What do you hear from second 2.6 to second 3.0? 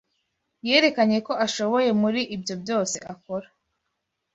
byose